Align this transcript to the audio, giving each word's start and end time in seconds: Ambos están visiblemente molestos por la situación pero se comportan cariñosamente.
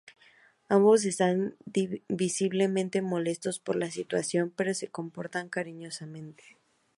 Ambos 0.67 1.05
están 1.05 1.57
visiblemente 2.09 3.03
molestos 3.03 3.59
por 3.59 3.75
la 3.75 3.91
situación 3.91 4.49
pero 4.55 4.73
se 4.73 4.87
comportan 4.87 5.47
cariñosamente. 5.47 6.57